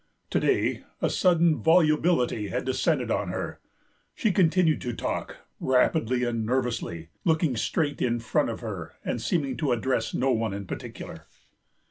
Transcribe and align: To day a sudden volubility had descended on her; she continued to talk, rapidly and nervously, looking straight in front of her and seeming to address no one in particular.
To 0.31 0.39
day 0.39 0.83
a 0.99 1.11
sudden 1.11 1.61
volubility 1.61 2.47
had 2.47 2.65
descended 2.65 3.11
on 3.11 3.27
her; 3.29 3.59
she 4.15 4.31
continued 4.31 4.81
to 4.81 4.95
talk, 4.95 5.37
rapidly 5.59 6.23
and 6.23 6.43
nervously, 6.43 7.09
looking 7.23 7.55
straight 7.55 8.01
in 8.01 8.19
front 8.19 8.49
of 8.49 8.61
her 8.61 8.93
and 9.05 9.21
seeming 9.21 9.57
to 9.57 9.71
address 9.73 10.15
no 10.15 10.31
one 10.31 10.55
in 10.55 10.65
particular. 10.65 11.27